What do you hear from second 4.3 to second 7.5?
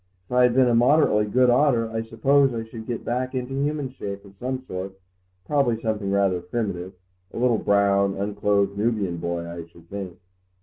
some sort; probably something rather primitive—a